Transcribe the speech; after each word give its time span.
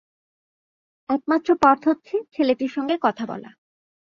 একমাত্র 1.09 1.49
পথ 1.63 1.79
হচ্ছে 1.87 2.15
ছেলেটির 2.33 2.71
সঙ্গে 2.71 2.95
কথা 3.01 3.23
বলা। 3.25 3.49